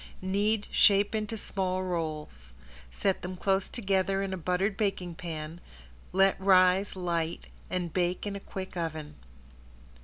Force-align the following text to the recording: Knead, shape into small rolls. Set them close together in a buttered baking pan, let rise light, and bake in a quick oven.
Knead, 0.19 0.65
shape 0.71 1.13
into 1.13 1.37
small 1.37 1.83
rolls. 1.83 2.53
Set 2.89 3.21
them 3.21 3.37
close 3.37 3.69
together 3.69 4.23
in 4.23 4.33
a 4.33 4.35
buttered 4.35 4.75
baking 4.75 5.13
pan, 5.13 5.61
let 6.11 6.41
rise 6.41 6.95
light, 6.95 7.49
and 7.69 7.93
bake 7.93 8.25
in 8.25 8.35
a 8.35 8.39
quick 8.39 8.75
oven. 8.75 9.13